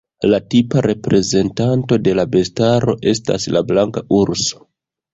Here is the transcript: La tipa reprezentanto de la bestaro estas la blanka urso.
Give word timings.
La 0.29 0.37
tipa 0.53 0.81
reprezentanto 0.85 2.01
de 2.07 2.15
la 2.21 2.27
bestaro 2.39 2.99
estas 3.15 3.49
la 3.57 3.67
blanka 3.73 4.09
urso. 4.25 4.69